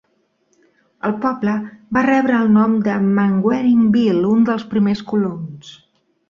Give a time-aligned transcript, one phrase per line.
[1.09, 1.53] El poble
[1.97, 5.71] va rebre el nom per Manwaring Beal, un dels primers colons.